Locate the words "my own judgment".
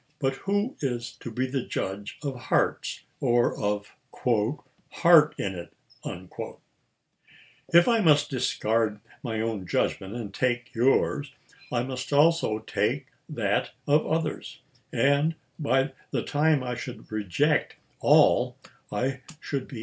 9.21-10.15